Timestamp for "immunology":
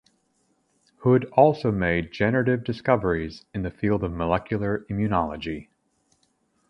4.89-5.67